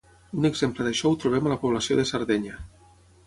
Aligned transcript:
Un 0.37 0.47
exemple 0.47 0.85
d'això 0.87 1.11
ho 1.11 1.19
trobem 1.25 1.49
a 1.49 1.53
la 1.53 1.59
població 1.65 1.97
de 1.99 2.05
Sardenya. 2.13 2.57